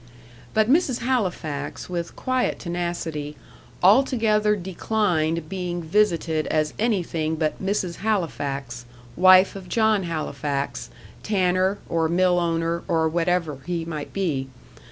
[0.55, 1.01] But Mrs.
[1.01, 3.37] Halifax, with quiet tenacity,
[3.83, 7.97] altogether declined being visited as anything but Mrs.
[7.97, 8.85] Halifax,
[9.15, 10.89] wife of John Halifax,
[11.21, 14.47] tanner, or mill owner, or whatever he might be.